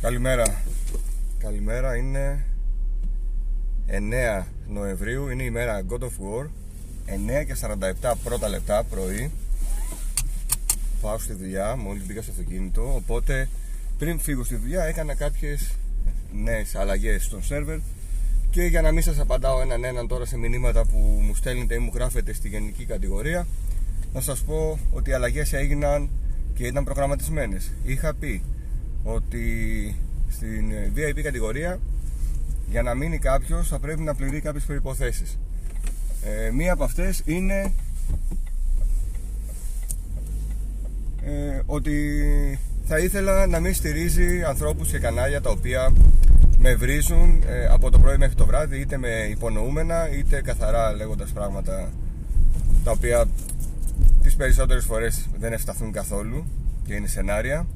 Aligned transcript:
Καλημέρα. 0.00 0.62
Καλημέρα, 1.38 1.96
είναι 1.96 2.44
9 3.86 4.46
Νοεμβρίου, 4.68 5.28
είναι 5.28 5.42
η 5.42 5.50
μέρα 5.50 5.82
God 5.90 5.98
of 5.98 6.06
War. 6.06 6.46
9 7.40 7.44
και 7.46 7.56
47 8.02 8.12
πρώτα 8.24 8.48
λεπτά 8.48 8.84
πρωί. 8.84 9.30
Πάω 11.00 11.18
στη 11.18 11.32
δουλειά, 11.32 11.76
μόλις 11.76 12.06
μπήκα 12.06 12.22
στο 12.22 12.30
αυτοκίνητο 12.30 12.94
Οπότε 12.94 13.48
πριν 13.98 14.18
φύγω 14.18 14.44
στη 14.44 14.56
δουλειά 14.56 14.84
έκανα 14.84 15.14
κάποιες 15.14 15.74
νέες 16.32 16.74
αλλαγές 16.74 17.24
στον 17.24 17.42
σερβερ. 17.42 17.78
Και 18.50 18.62
για 18.62 18.82
να 18.82 18.92
μην 18.92 19.02
σας 19.02 19.18
απαντάω 19.18 19.60
έναν 19.60 19.84
έναν 19.84 20.08
τώρα 20.08 20.24
σε 20.24 20.36
μηνύματα 20.36 20.84
που 20.84 20.98
μου 20.98 21.34
στέλνετε 21.34 21.74
ή 21.74 21.78
μου 21.78 21.90
γράφετε 21.94 22.32
στη 22.32 22.48
γενική 22.48 22.84
κατηγορία 22.84 23.46
Να 24.12 24.20
σας 24.20 24.40
πω 24.42 24.78
ότι 24.92 25.10
οι 25.10 25.12
αλλαγές 25.12 25.52
έγιναν 25.52 26.08
και 26.54 26.66
ήταν 26.66 26.84
προγραμματισμένες. 26.84 27.70
Είχα 27.84 28.14
πει 28.14 28.42
ότι 29.02 29.96
στην 30.28 30.72
VIP 30.94 31.20
κατηγορία 31.22 31.78
για 32.70 32.82
να 32.82 32.94
μείνει 32.94 33.18
κάποιος 33.18 33.68
θα 33.68 33.78
πρέπει 33.78 34.00
να 34.00 34.14
πληρεί 34.14 34.40
κάποιες 34.40 34.64
προϋποθέσεις. 34.64 35.38
Ε, 36.24 36.50
μία 36.50 36.72
από 36.72 36.84
αυτές 36.84 37.22
είναι 37.24 37.72
ε, 41.24 41.60
ότι 41.66 41.94
θα 42.84 42.98
ήθελα 42.98 43.46
να 43.46 43.60
μην 43.60 43.74
στηρίζει 43.74 44.42
ανθρώπους 44.42 44.90
και 44.90 44.98
κανάλια 44.98 45.40
τα 45.40 45.50
οποία 45.50 45.92
με 46.58 46.74
βρίζουν 46.74 47.42
ε, 47.46 47.66
από 47.66 47.90
το 47.90 47.98
πρωί 47.98 48.16
μέχρι 48.16 48.34
το 48.34 48.46
βράδυ 48.46 48.80
είτε 48.80 48.98
με 48.98 49.26
υπονοούμενα 49.30 50.10
είτε 50.10 50.42
καθαρά 50.42 50.92
λέγοντας 50.92 51.30
πράγματα 51.30 51.90
τα 52.84 52.90
οποία 52.90 53.24
τις 54.22 54.36
περισσότερες 54.36 54.84
φορές 54.84 55.28
δεν 55.38 55.52
ευσταθούν 55.52 55.92
καθόλου 55.92 56.44
και 56.86 56.94
είναι 56.94 57.06
σενάρια 57.06 57.66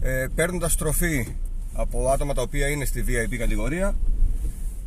ε, 0.00 0.26
παίρνοντας 0.34 0.76
τροφή 0.76 1.26
από 1.72 2.08
άτομα 2.08 2.34
τα 2.34 2.42
οποία 2.42 2.68
είναι 2.68 2.84
στη 2.84 3.04
VIP 3.08 3.36
κατηγορία 3.36 3.94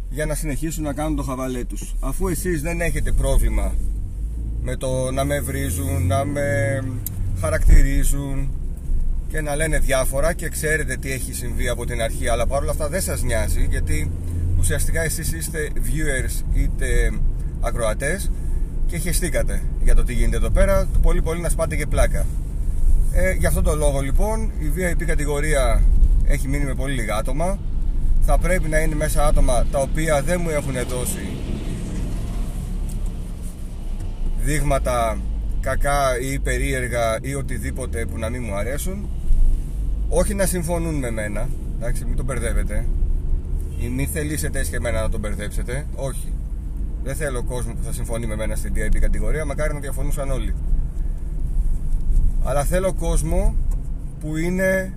για 0.10 0.26
να 0.26 0.36
συνεχίσουν 0.36 0.84
να 0.84 0.94
κάνουν 0.94 1.16
το 1.16 1.24
χαβαλέ 1.24 1.64
τους. 1.64 1.96
Αφού 2.00 2.28
εσείς 2.28 2.62
δεν 2.62 2.82
έχετε 2.82 3.12
πρόβλημα 3.12 3.74
με 4.62 4.76
το 4.76 5.12
να 5.12 5.24
με 5.24 5.40
βρίζουν, 5.40 6.08
να 6.08 6.26
με 6.26 6.80
χαρακτηρίζουν 7.40 8.50
και 9.28 9.42
να 9.42 9.56
λένε 9.56 9.80
διάφορα 9.80 10.34
και 10.34 10.50
ξέρετε 10.50 10.96
τι 10.96 11.12
έχει 11.12 11.34
συμβεί 11.34 11.70
από 11.70 11.86
την 11.86 12.02
αρχή 12.02 12.28
αλλά 12.28 12.48
παρόλα 12.48 12.72
αυτά 12.72 12.90
δεν 12.90 13.02
σας 13.02 13.22
νοιάζει 13.24 13.68
γιατί 13.70 14.12
ουσιαστικά 14.60 15.02
εσείς 15.02 15.32
είστε 15.32 15.70
viewers 15.76 16.44
είτε 16.54 17.12
ακροατές 17.62 18.32
και 18.88 18.98
χεστήκατε 18.98 19.62
για 19.84 19.96
το 19.96 20.04
τι 20.04 20.14
γίνεται 20.14 20.38
εδώ 20.38 20.50
πέρα. 20.50 20.88
Πολύ 21.02 21.22
πολύ 21.22 21.42
να 21.42 21.50
σπάτε 21.50 21.76
και 21.76 21.88
πλάκα 21.88 22.26
ε, 23.16 23.32
για 23.32 23.48
αυτόν 23.48 23.64
τον 23.64 23.78
λόγο 23.78 24.00
λοιπόν 24.00 24.52
η 24.60 24.72
VIP 24.76 25.04
κατηγορία 25.04 25.84
έχει 26.26 26.48
μείνει 26.48 26.66
με 26.66 26.74
πολύ 26.74 26.94
λίγα 26.94 27.16
άτομα. 27.16 27.60
Θα 28.22 28.38
πρέπει 28.38 28.70
να 28.70 28.80
είναι 28.80 28.96
μέσα 28.96 29.26
άτομα 29.26 29.66
τα 29.72 29.80
οποία 29.80 30.22
δεν 30.22 30.40
μου 30.44 30.50
έχουν 30.50 30.74
δώσει 30.88 31.30
δείγματα 34.44 35.18
κακά 35.62 36.20
ή 36.20 36.40
περίεργα 36.40 37.18
ή 37.22 37.36
οτιδήποτε 37.36 38.06
που 38.06 38.18
να 38.18 38.30
μην 38.30 38.44
μου 38.44 38.56
αρέσουν. 38.56 39.10
Όχι 40.10 40.34
να 40.34 40.46
συμφωνούν 40.46 40.96
με 40.96 41.12
μένα, 41.12 41.50
εντάξει, 41.78 42.06
μην 42.06 42.16
τον 42.16 42.26
μπερδεύετε. 42.26 42.86
Ή 43.80 43.88
μην 43.88 44.08
θελήσετε 44.08 44.62
και 44.70 44.76
εμένα 44.76 45.02
να 45.02 45.10
τον 45.10 45.20
μπερδέψετε. 45.20 45.86
Όχι. 45.96 46.34
Δεν 47.04 47.16
θέλω 47.16 47.44
κόσμο 47.44 47.74
που 47.74 47.84
θα 47.84 47.94
συμφωνεί 47.94 48.26
με 48.26 48.36
μένα 48.36 48.56
στην 48.56 48.74
VIP 48.76 48.98
κατηγορία, 49.00 49.46
μακάρι 49.46 49.74
να 49.74 49.80
διαφωνούσαν 49.80 50.32
όλοι 50.32 50.54
αλλά 52.44 52.64
θέλω 52.64 52.94
κόσμο 52.94 53.56
που 54.20 54.38
είναι 54.38 54.94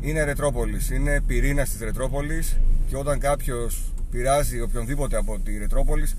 είναι 0.00 0.24
Ρετρόπολης, 0.24 0.90
είναι 0.90 1.20
πυρήνας 1.26 1.70
της 1.70 1.80
Ρετρόπολης 1.80 2.60
και 2.88 2.96
όταν 2.96 3.18
κάποιος 3.18 3.92
πειράζει 4.10 4.60
οποιονδήποτε 4.60 5.16
από 5.16 5.38
τη 5.38 5.58
Ρετρόπολης 5.58 6.16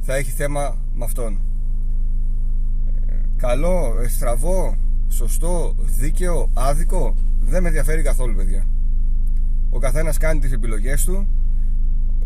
θα 0.00 0.14
έχει 0.14 0.30
θέμα 0.30 0.76
με 0.94 1.04
αυτόν. 1.04 1.40
Καλό, 3.36 3.94
στραβό, 4.08 4.76
σωστό, 5.08 5.74
δίκαιο, 5.98 6.50
άδικο 6.54 7.14
δεν 7.40 7.62
με 7.62 7.68
ενδιαφέρει 7.68 8.02
καθόλου 8.02 8.34
παιδιά. 8.34 8.66
Ο 9.70 9.78
καθένας 9.78 10.16
κάνει 10.16 10.40
τις 10.40 10.52
επιλογές 10.52 11.04
του 11.04 11.26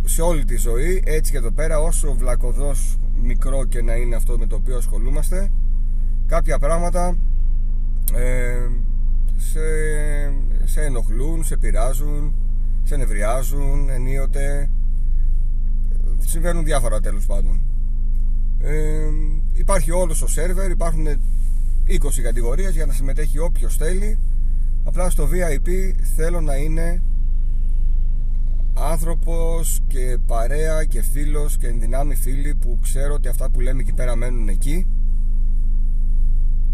σε 0.05 0.23
όλη 0.23 0.45
τη 0.45 0.57
ζωή 0.57 1.03
έτσι 1.07 1.31
και 1.33 1.37
εδώ 1.39 1.51
πέρα 1.51 1.81
όσο 1.81 2.15
βλακοδός 2.15 2.99
μικρό 3.23 3.65
και 3.65 3.83
να 3.83 3.95
είναι 3.95 4.15
αυτό 4.15 4.39
με 4.39 4.47
το 4.47 4.57
οποίο 4.57 4.77
ασχολούμαστε 4.77 5.51
κάποια 6.27 6.59
πράγματα 6.59 7.17
ε, 8.15 8.69
σε, 9.37 9.61
σε 10.65 10.81
ενοχλούν, 10.81 11.45
σε 11.45 11.57
πειράζουν, 11.57 12.35
σε 12.83 12.97
νευριάζουν 12.97 13.89
ενίοτε. 13.89 14.71
Συμβαίνουν 16.19 16.65
διάφορα 16.65 17.01
τέλος 17.01 17.27
πάντων. 17.27 17.61
Ε, 18.61 19.09
υπάρχει 19.53 19.91
όλος 19.91 20.17
στο 20.17 20.27
σερβερ 20.27 20.71
υπάρχουν 20.71 21.07
20 21.89 22.21
κατηγορίες 22.23 22.75
για 22.75 22.87
να 22.87 22.93
συμμετέχει 22.93 23.39
όποιος 23.39 23.77
θέλει. 23.77 24.19
Απλά 24.85 25.11
στο 25.11 25.29
VIP 25.33 25.69
θέλω 26.17 26.41
να 26.41 26.57
είναι 26.57 27.03
άνθρωπος 28.75 29.81
και 29.89 30.19
παρέα 30.27 30.85
και 30.85 31.03
φίλος 31.03 31.57
και 31.57 31.67
ενδυνάμει 31.67 32.15
φίλοι 32.15 32.55
που 32.55 32.79
ξέρω 32.83 33.15
ότι 33.15 33.29
αυτά 33.29 33.51
που 33.51 33.61
λέμε 33.61 33.81
εκεί 33.81 33.93
πέρα 33.93 34.17
μένουν 34.17 34.49
εκεί 34.49 34.87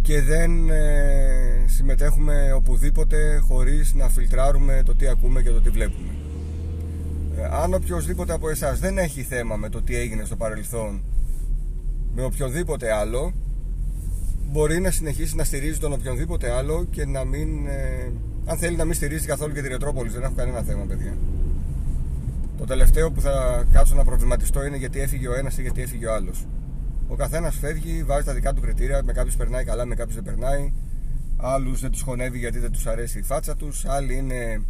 και 0.02 0.22
δεν 0.22 0.70
ε, 0.70 1.64
συμμετέχουμε 1.66 2.52
οπουδήποτε 2.52 3.36
χωρίς 3.36 3.94
να 3.94 4.08
φιλτράρουμε 4.08 4.82
το 4.84 4.94
τι 4.94 5.08
ακούμε 5.08 5.42
και 5.42 5.50
το 5.50 5.60
τι 5.60 5.70
βλέπουμε. 5.70 6.08
Ε, 7.36 7.48
αν 7.50 7.74
οποιοδήποτε 7.74 8.32
από 8.32 8.48
εσάς 8.48 8.78
δεν 8.78 8.98
έχει 8.98 9.22
θέμα 9.22 9.56
με 9.56 9.68
το 9.68 9.82
τι 9.82 9.96
έγινε 9.96 10.24
στο 10.24 10.36
παρελθόν 10.36 11.02
με 12.14 12.24
οποιοδήποτε 12.24 12.92
άλλο 12.92 13.32
μπορεί 14.50 14.80
να 14.80 14.90
συνεχίσει 14.90 15.36
να 15.36 15.44
στηρίζει 15.44 15.78
τον 15.78 15.92
οποιονδήποτε 15.92 16.50
άλλο 16.50 16.86
και 16.90 17.06
να 17.06 17.24
μην 17.24 17.66
ε, 17.66 18.12
αν 18.44 18.58
θέλει 18.58 18.76
να 18.76 18.84
μην 18.84 18.94
στηρίζει 18.94 19.26
καθόλου 19.26 19.54
και 19.54 19.62
τη 19.62 19.68
Ρετρόπολη 19.68 20.10
δεν 20.10 20.22
έχω 20.22 20.34
κανένα 20.36 20.62
θέμα 20.62 20.84
παιδιά 20.84 21.16
το 22.58 22.64
τελευταίο 22.64 23.10
που 23.10 23.20
θα 23.20 23.64
κάτσω 23.72 23.94
να 23.94 24.04
προβληματιστώ 24.04 24.64
είναι 24.64 24.76
γιατί 24.76 25.00
έφυγε 25.00 25.28
ο 25.28 25.34
ένας 25.34 25.58
ή 25.58 25.62
γιατί 25.62 25.82
έφυγε 25.82 26.06
ο 26.06 26.14
άλλος 26.14 26.46
ο 27.12 27.16
καθένας 27.16 27.56
φεύγει, 27.56 28.02
βάζει 28.02 28.24
τα 28.24 28.34
δικά 28.34 28.52
του 28.52 28.60
κριτήρια. 28.60 29.02
Με 29.04 29.12
κάποιους 29.12 29.36
περνάει 29.36 29.64
καλά, 29.64 29.84
με 29.84 29.94
κάποιους 29.94 30.14
δεν 30.14 30.24
περνάει. 30.24 30.72
Άλλους 31.36 31.80
δεν 31.80 31.90
τους 31.90 32.02
χωνεύει 32.02 32.38
γιατί 32.38 32.58
δεν 32.58 32.72
τους 32.72 32.86
αρέσει 32.86 33.18
η 33.18 33.22
φάτσα 33.22 33.56
τους. 33.56 33.84
Άλλοι 33.84 34.16
είναι 34.16 34.62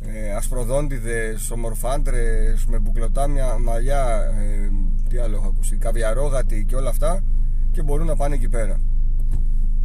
ε, 0.00 0.34
ασπροδόντιδες, 0.34 1.50
ομορφάντρες, 1.50 2.66
με 2.66 2.78
μπουκλωτά 2.78 3.28
μαλλιά. 3.60 4.32
Ε, 4.40 4.70
τι 5.08 5.18
άλλο 5.18 5.36
έχω 5.36 5.46
ακούσει, 5.46 5.76
καβιαρόγατοι 5.76 6.64
και 6.68 6.76
όλα 6.76 6.88
αυτά. 6.88 7.22
Και 7.72 7.82
μπορούν 7.82 8.06
να 8.06 8.16
πάνε 8.16 8.34
εκεί 8.34 8.48
πέρα. 8.48 8.80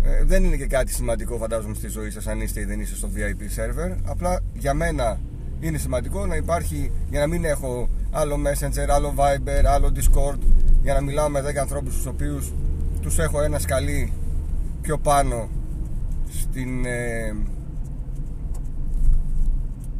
Ε, 0.03 0.23
δεν 0.23 0.43
είναι 0.43 0.55
και 0.55 0.67
κάτι 0.67 0.93
σημαντικό, 0.93 1.37
φαντάζομαι, 1.37 1.73
στη 1.73 1.87
ζωή 1.87 2.09
σας 2.09 2.27
αν 2.27 2.41
είστε 2.41 2.59
ή 2.59 2.65
δεν 2.65 2.79
είστε 2.79 2.95
στο 2.95 3.09
VIP 3.15 3.41
server. 3.41 3.97
Απλά 4.03 4.39
για 4.53 4.73
μένα 4.73 5.19
είναι 5.61 5.77
σημαντικό 5.77 6.25
να 6.25 6.35
υπάρχει 6.35 6.91
για 7.09 7.19
να 7.19 7.27
μην 7.27 7.45
έχω 7.45 7.89
άλλο 8.11 8.35
Messenger, 8.35 8.89
άλλο 8.89 9.13
Viber, 9.17 9.65
άλλο 9.65 9.91
Discord 9.95 10.39
για 10.81 10.93
να 10.93 11.01
μιλάω 11.01 11.29
με 11.29 11.41
10 11.41 11.55
ανθρώπους 11.55 11.95
τους 11.95 12.05
οποίους 12.05 12.53
τους 13.01 13.17
έχω 13.19 13.41
ένα 13.41 13.59
σκαλί 13.59 14.13
πιο 14.81 14.97
πάνω 14.97 15.49
στην, 16.29 16.85
ε, 16.85 17.35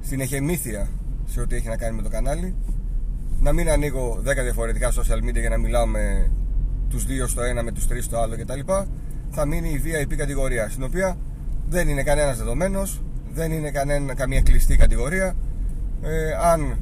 στην 0.02 0.20
εχεμήθεια 0.20 0.90
σε 1.26 1.42
ό,τι 1.42 1.56
έχει 1.56 1.68
να 1.68 1.78
κάνει 1.78 1.96
με 1.96 2.02
το 2.02 2.10
κανάλι. 2.10 2.56
Να 3.40 3.54
μην 3.54 3.70
ανοίγω 3.70 4.22
10 4.24 4.44
διαφορετικά 4.44 4.92
social 4.92 5.30
media 5.30 5.40
για 5.40 5.50
να 5.50 5.58
μιλάω 5.58 5.86
με 5.86 6.32
τους 6.90 7.06
δύο 7.06 7.28
στο 7.28 7.42
ένα, 7.42 7.64
με 7.64 7.72
τους 7.72 7.88
τρεις 7.88 8.06
στο 8.06 8.18
άλλο 8.18 8.36
κτλ. 8.38 8.60
Θα 9.30 9.46
μείνει 9.46 9.70
η 9.70 9.82
VIP 9.86 10.16
κατηγορία 10.16 10.70
στην 10.70 10.84
οποία 10.84 11.18
δεν 11.70 11.90
είναι 11.90 12.04
κανένας 12.04 12.38
δεδομένος 12.38 13.02
δεν 13.34 13.52
είναι 13.52 13.72
κανένα, 13.72 14.14
καμία 14.14 14.42
κλειστή 14.42 14.76
κατηγορία 14.76 15.36
ε, 16.02 16.32
αν 16.52 16.78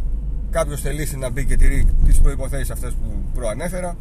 κάποιος 0.52 0.82
θελήσει 0.82 1.18
να 1.18 1.30
μπει 1.30 1.46
και 1.46 1.56
τηρεί 1.56 1.86
τις 2.06 2.20
προποθέσει 2.20 2.72
αυτές 2.72 2.94
που 2.94 3.24
προανέφερα, 3.34 3.98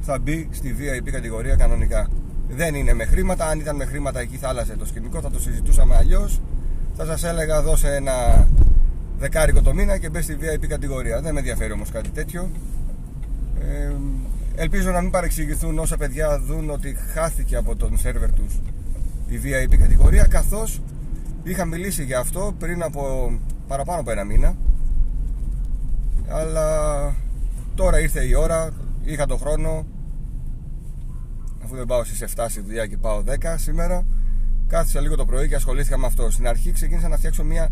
θα 0.00 0.18
μπει 0.18 0.48
στη 0.50 0.76
VIP 0.78 1.10
κατηγορία 1.10 1.54
κανονικά. 1.54 2.08
Δεν 2.48 2.74
είναι 2.74 2.94
με 2.94 3.04
χρήματα. 3.04 3.46
Αν 3.46 3.60
ήταν 3.60 3.76
με 3.76 3.84
χρήματα, 3.84 4.20
εκεί 4.20 4.36
θα 4.36 4.48
άλλαζε 4.48 4.76
το 4.76 4.86
σκηνικό, 4.86 5.20
θα 5.20 5.30
το 5.30 5.40
συζητούσαμε 5.40 5.96
αλλιώς. 5.96 6.40
Θα 6.96 7.04
σας 7.04 7.24
έλεγα 7.24 7.62
δώσε 7.62 7.94
ένα 7.94 8.48
δεκάρικο 9.18 9.62
το 9.62 9.74
μήνα 9.74 9.98
και 9.98 10.08
μπες 10.08 10.24
στη 10.24 10.36
VIP 10.40 10.66
κατηγορία. 10.66 11.20
Δεν 11.20 11.32
με 11.32 11.38
ενδιαφέρει 11.38 11.72
όμως 11.72 11.90
κάτι 11.90 12.10
τέτοιο. 12.10 12.50
Ε, 13.60 13.92
ελπίζω 14.54 14.90
να 14.90 15.00
μην 15.00 15.10
παρεξηγηθούν 15.10 15.78
όσα 15.78 15.96
παιδιά 15.96 16.40
δουν 16.40 16.70
ότι 16.70 16.96
χάθηκε 17.14 17.56
από 17.56 17.76
τον 17.76 17.98
σερβερ 17.98 18.32
τους 18.32 18.60
η 19.28 19.40
VIP 19.44 19.76
κατηγορία 19.76 20.24
καθώς 20.24 20.80
είχα 21.42 21.64
μιλήσει 21.64 22.04
για 22.04 22.18
αυτό 22.18 22.54
πριν 22.58 22.82
από 22.82 23.32
παραπάνω 23.68 24.00
από 24.00 24.10
ένα 24.10 24.24
μήνα 24.24 24.56
αλλά 26.28 26.66
τώρα 27.74 28.00
ήρθε 28.00 28.24
η 28.24 28.34
ώρα 28.34 28.70
είχα 29.04 29.26
το 29.26 29.36
χρόνο 29.36 29.86
αφού 31.64 31.76
δεν 31.76 31.86
πάω 31.86 32.04
στις 32.04 32.34
7 32.36 32.46
στη 32.48 32.60
δουλειά 32.60 32.86
και 32.86 32.96
πάω 32.96 33.22
10 33.26 33.54
σήμερα 33.56 34.04
Κάθισα 34.68 35.00
λίγο 35.00 35.16
το 35.16 35.24
πρωί 35.24 35.48
και 35.48 35.54
ασχολήθηκα 35.54 35.98
με 35.98 36.06
αυτό. 36.06 36.30
Στην 36.30 36.48
αρχή 36.48 36.72
ξεκίνησα 36.72 37.08
να 37.08 37.16
φτιάξω 37.16 37.44
μια 37.44 37.68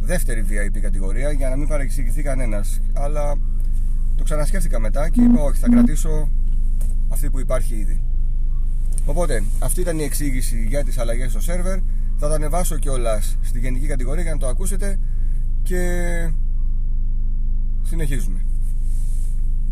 δεύτερη 0.00 0.44
VIP 0.48 0.78
κατηγορία 0.78 1.30
για 1.30 1.48
να 1.48 1.56
μην 1.56 1.68
παρεξηγηθεί 1.68 2.22
κανένας. 2.22 2.80
Αλλά 2.92 3.34
το 4.16 4.24
ξανασκέφτηκα 4.24 4.78
μετά 4.78 5.08
και 5.08 5.20
είπα: 5.20 5.42
Όχι, 5.42 5.58
θα 5.58 5.68
κρατήσω 5.68 6.28
αυτή 7.08 7.30
που 7.30 7.40
υπάρχει 7.40 7.74
ήδη. 7.74 8.00
Οπότε, 9.04 9.42
αυτή 9.58 9.80
ήταν 9.80 9.98
η 9.98 10.02
εξήγηση 10.02 10.66
για 10.68 10.84
τις 10.84 10.98
αλλαγές 10.98 11.30
στο 11.30 11.40
σερβερ. 11.40 11.78
Θα 12.18 12.28
τα 12.28 12.34
ανεβάσω 12.34 12.78
κιόλας 12.78 13.36
στη 13.42 13.58
γενική 13.58 13.86
κατηγορία 13.86 14.22
για 14.22 14.32
να 14.32 14.38
το 14.38 14.46
ακούσετε 14.46 14.98
και 15.64 16.30
συνεχίζουμε. 17.82 18.44